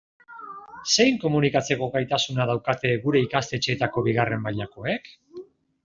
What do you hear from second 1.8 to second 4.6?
gaitasuna daukate gure ikastetxeetako bigarren